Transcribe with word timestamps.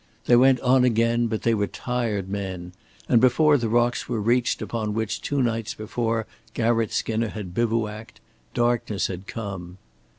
They 0.25 0.35
went 0.35 0.59
on 0.61 0.83
again, 0.83 1.27
but 1.27 1.43
they 1.43 1.53
were 1.53 1.67
tired 1.67 2.27
men, 2.27 2.73
and 3.07 3.21
before 3.21 3.55
the 3.59 3.69
rocks 3.69 4.09
were 4.09 4.19
reached 4.19 4.59
upon 4.59 4.95
which 4.95 5.21
two 5.21 5.43
nights 5.43 5.75
before 5.75 6.25
Garratt 6.55 6.91
Skinner 6.91 7.27
had 7.29 7.53
bivouacked, 7.53 8.19
darkness 8.55 9.05
had 9.05 9.27
come. 9.27 9.77